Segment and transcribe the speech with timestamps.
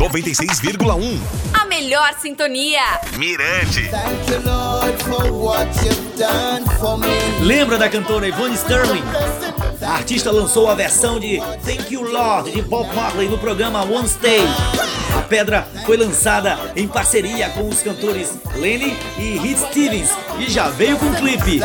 [0.00, 1.20] 96,1.
[1.52, 2.80] A melhor sintonia.
[3.18, 3.90] Mirante.
[7.42, 9.02] Lembra da cantora Yvonne Sterling?
[9.82, 14.08] A artista lançou a versão de Thank You Lord de Bob Marley no programa One
[14.08, 14.40] Stay.
[15.18, 20.08] A pedra foi lançada em parceria com os cantores Lenny e Heath Stevens
[20.38, 21.60] e já veio com clipe.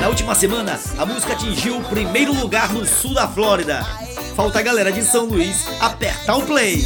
[0.00, 3.84] Na última semana, a música atingiu o primeiro lugar no sul da Flórida.
[4.34, 6.84] Falta a galera de São Luís apertar o play.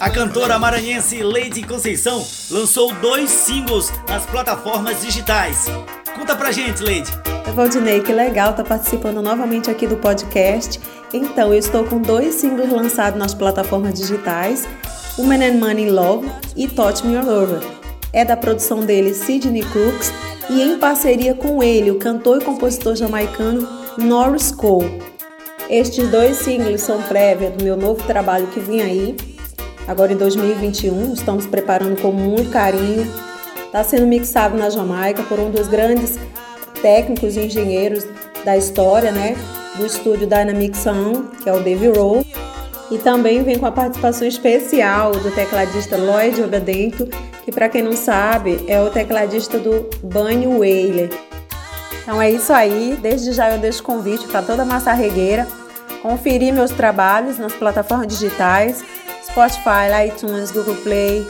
[0.00, 5.66] A cantora maranhense Lady Conceição lançou dois singles nas plataformas digitais.
[6.14, 7.10] Conta pra gente, Lady.
[7.54, 10.80] Valdinei, que legal tá participando novamente aqui do podcast.
[11.12, 14.66] Então, eu estou com dois singles lançados nas plataformas digitais,
[15.18, 17.60] Woman and Money Love e Touch Me All Over.
[18.14, 20.10] É da produção dele Sidney Crooks
[20.48, 23.68] e em parceria com ele, o cantor e compositor jamaicano
[23.98, 25.02] Norris Cole.
[25.68, 29.16] Estes dois singles são prévia do meu novo trabalho que vem aí,
[29.88, 31.12] agora em 2021.
[31.12, 33.06] Estamos preparando com muito carinho.
[33.64, 36.18] Está sendo mixado na Jamaica por um dos grandes
[36.80, 38.06] técnicos e engenheiros
[38.44, 39.36] da história, né?
[39.76, 42.24] Do estúdio Dynamic Sound, que é o Dave Rowe.
[42.90, 47.08] E também vem com a participação especial do tecladista Lloyd Obedento,
[47.46, 51.10] que para quem não sabe é o tecladista do Banho Whaler.
[52.02, 52.98] Então é isso aí.
[53.00, 55.46] Desde já eu deixo convite para toda a massa regueira
[56.02, 58.84] conferir meus trabalhos nas plataformas digitais,
[59.24, 61.24] Spotify, iTunes, Google Play.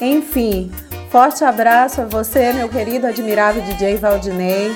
[0.00, 0.72] Enfim,
[1.10, 4.74] forte abraço a você, meu querido admirável DJ Valdinei.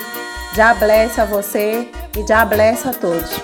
[0.55, 3.41] Já bless a você e já bless a todos.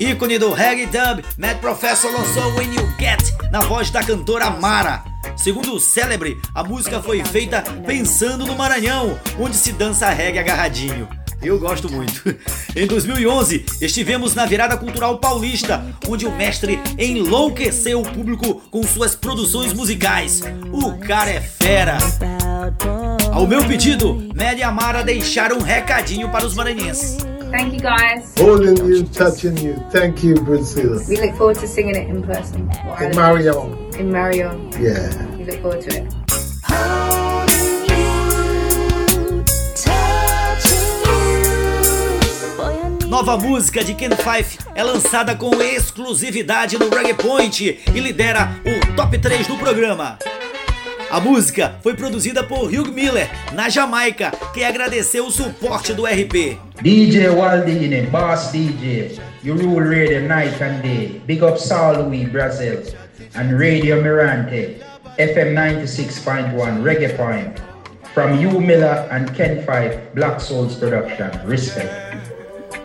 [0.00, 5.15] Ícone do reggae dub, Mad Professor lançou When You Get na voz da cantora Mara.
[5.36, 11.08] Segundo o célebre, a música foi feita pensando no Maranhão, onde se dança reggae agarradinho.
[11.42, 12.22] Eu gosto muito.
[12.74, 19.14] Em 2011, estivemos na Virada Cultural Paulista, onde o mestre enlouqueceu o público com suas
[19.14, 20.40] produções musicais.
[20.72, 21.98] O cara é fera.
[23.32, 27.18] Ao meu pedido, Mel e Amara deixaram um recadinho para os maranhenses.
[27.50, 28.34] Thank you guys.
[28.38, 29.74] Holding you, touching you.
[29.90, 31.00] Thank you, Brazil.
[31.08, 32.70] We look forward to singing it in person.
[33.00, 33.94] In Marion.
[33.94, 34.70] In Marion.
[34.80, 35.36] Yeah.
[35.36, 37.16] We look forward to it.
[43.08, 48.96] Nova música de Ken Fife é lançada com exclusividade no Reggae Point e lidera o
[48.96, 50.18] top 3 do programa.
[51.08, 56.58] A música foi produzida por Hugh Miller, na Jamaica, que agradeceu o suporte do RP.
[56.82, 61.20] DJ Waldine, Boss DJ, you rule radio night and day.
[61.24, 62.82] Big up Saul Louis, Brazil,
[63.36, 64.78] and Radio Mirante,
[65.16, 67.54] FM 96.1, Reggae Point.
[68.12, 71.30] From Hugh Miller and Ken Fife, Black Souls Production.
[71.46, 71.88] Respect.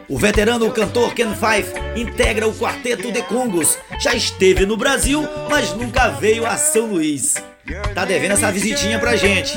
[0.08, 3.80] O veterano cantor Ken Fife integra o quarteto de Congos.
[4.00, 7.51] Já esteve no Brasil, mas nunca veio a São Luís.
[7.94, 9.54] Tá devendo essa visitinha pra gente.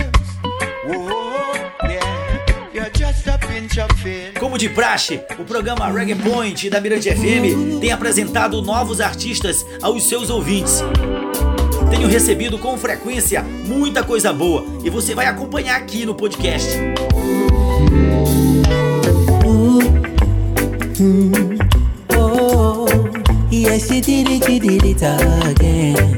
[4.38, 10.08] Como de praxe, o programa Reggae Point da Mirante FM tem apresentado novos artistas aos
[10.08, 10.82] seus ouvintes.
[11.90, 16.68] Tenho recebido com frequência muita coisa boa e você vai acompanhar aqui no podcast.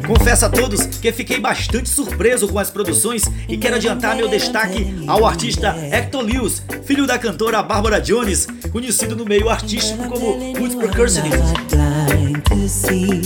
[0.06, 4.86] Confesso a todos que fiquei bastante surpreso com as produções e quero adiantar meu destaque
[5.06, 10.76] ao artista Hector Lewis, filho da cantora Barbara Jones, conhecido no meio artístico como Wood
[10.76, 11.36] Percussionist.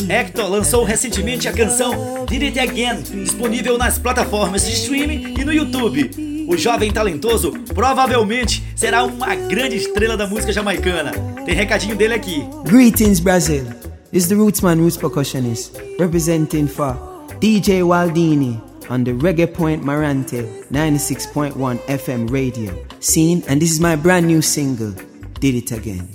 [0.08, 5.52] Hector lançou recentemente a canção Did It Again, disponível nas plataformas de streaming e no
[5.52, 6.10] YouTube.
[6.48, 11.12] O jovem talentoso provavelmente será uma grande estrela da música jamaicana.
[11.44, 12.42] Tem recadinho dele aqui.
[12.64, 13.79] Greetings, Brazil.
[14.12, 16.94] This is the Rootsman Roots Percussionist representing for
[17.38, 18.60] DJ Waldini
[18.90, 24.42] on the Reggae Point Marante 96.1 FM radio scene, and this is my brand new
[24.42, 24.90] single,
[25.38, 26.08] Did It Again.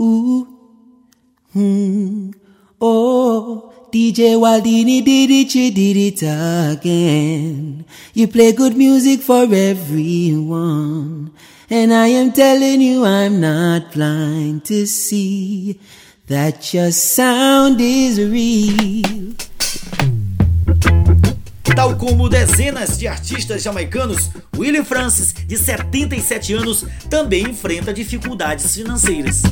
[0.00, 0.46] Ooh,
[1.52, 2.30] hmm,
[2.80, 3.74] oh.
[3.92, 7.86] DJ Waldini did it, you did it again.
[8.12, 11.32] You play good music for everyone.
[11.70, 15.80] And I am telling you, I'm not blind to see
[16.28, 19.34] that your sound is real.
[21.74, 29.42] Tal como dezenas de artistas jamaicanos, Willie Francis, de 77 anos, também enfrenta dificuldades financeiras.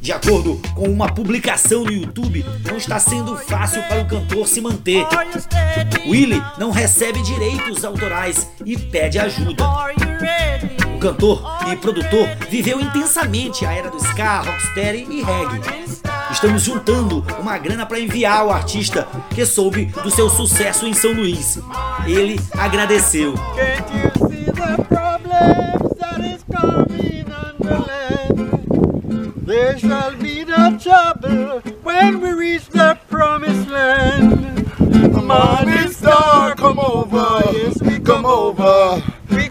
[0.00, 4.60] De acordo com uma publicação no YouTube, não está sendo fácil para o cantor se
[4.60, 5.04] manter.
[6.06, 9.64] Willie não recebe direitos autorais e pede ajuda.
[11.04, 15.60] Cantor e produtor viveu intensamente a era do ska, rocksteady e reggae.
[16.32, 21.12] Estamos juntando uma grana para enviar ao artista que soube do seu sucesso em São
[21.12, 21.58] Luís.
[22.06, 23.34] Ele agradeceu.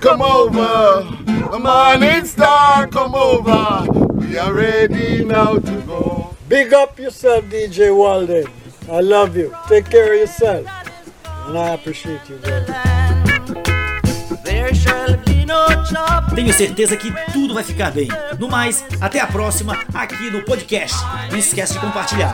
[0.03, 1.23] Come over.
[1.94, 3.86] Morning star come over,
[4.16, 6.36] we are ready now to go.
[6.50, 8.48] Big up yourself, DJ Walden.
[8.90, 9.56] I love you.
[9.68, 10.66] Take care of yourself.
[11.45, 12.74] And I appreciate you, brother.
[14.44, 16.36] There shall be no trouble.
[16.36, 18.07] Tenho certeza que tudo vai ficar bem.
[18.39, 20.96] No mais, até a próxima aqui no podcast.
[21.30, 22.34] Não esquece de compartilhar.